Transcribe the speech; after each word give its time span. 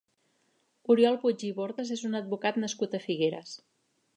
Oriol 0.93 1.19
Puig 1.25 1.45
i 1.49 1.51
Bordas 1.59 1.91
és 1.99 2.03
un 2.09 2.21
advocat 2.23 2.61
nascut 2.65 2.97
a 2.97 3.03
Figueres. 3.05 3.57